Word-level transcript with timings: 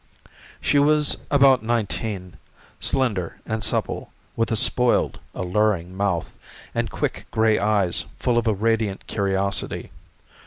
She 0.59 0.79
was 0.79 1.15
about 1.29 1.61
nineteen, 1.61 2.37
slender 2.79 3.39
and 3.45 3.63
supple, 3.63 4.11
with 4.35 4.51
a 4.51 4.55
spoiled 4.55 5.19
alluring 5.35 5.95
mouth 5.95 6.35
and 6.73 6.89
quick 6.89 7.27
gray 7.29 7.59
eyes 7.59 8.05
full 8.17 8.39
of 8.39 8.47
a 8.47 8.53
radiant 8.55 9.05
curiosity. 9.05 9.91